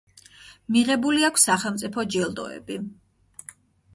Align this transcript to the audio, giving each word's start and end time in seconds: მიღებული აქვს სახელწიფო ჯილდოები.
მიღებული 0.75 1.27
აქვს 1.27 1.43
სახელწიფო 1.49 2.05
ჯილდოები. 2.15 2.79